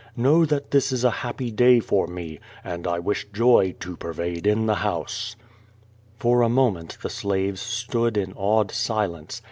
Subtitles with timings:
[0.17, 4.45] Know that this is a happy day for me, and I wish joy to pervade
[4.45, 5.35] the iliouse."
[6.17, 9.39] For a moment the slaves stood in awed silence.